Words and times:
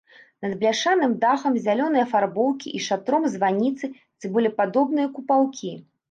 Над 0.43 0.53
бляшаным 0.61 1.11
дахам 1.23 1.57
зялёнай 1.65 2.03
афарбоўкі 2.07 2.73
і 2.79 2.81
шатром 2.85 3.27
званіцы 3.33 3.85
цыбулепадобныя 4.21 5.07
купалкі. 5.19 5.71